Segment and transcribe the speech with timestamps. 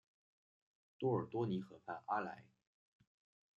[0.97, 2.43] 多尔多尼河畔阿莱。